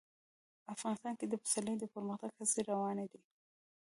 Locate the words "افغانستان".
0.73-1.13